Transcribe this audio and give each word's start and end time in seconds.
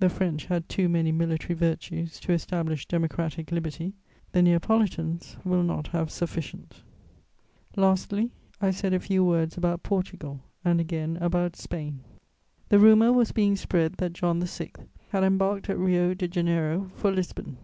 The 0.00 0.10
French 0.10 0.44
had 0.44 0.68
too 0.68 0.86
many 0.86 1.10
military 1.10 1.54
virtues 1.54 2.20
to 2.20 2.34
establish 2.34 2.84
democratic 2.84 3.50
liberty; 3.50 3.94
the 4.32 4.42
Neapolitans 4.42 5.38
will 5.46 5.62
not 5.62 5.86
have 5.92 6.10
sufficient" 6.10 6.82
[Sidenote: 7.70 7.92
Official 7.92 7.94
dispatches.] 7.94 8.10
Lastly, 8.10 8.30
I 8.60 8.70
said 8.70 8.92
a 8.92 9.00
few 9.00 9.24
words 9.24 9.56
about 9.56 9.82
Portugal 9.82 10.42
and 10.62 10.78
again 10.78 11.16
about 11.22 11.56
Spain. 11.56 12.00
The 12.68 12.78
rumour 12.78 13.14
was 13.14 13.32
being 13.32 13.56
spread 13.56 13.94
that 13.94 14.12
John 14.12 14.40
VI. 14.44 14.72
had 15.08 15.24
embarked 15.24 15.70
at 15.70 15.78
Rio 15.78 16.12
de 16.12 16.28
Janeiro 16.28 16.90
for 16.94 17.10
Lisbon. 17.10 17.56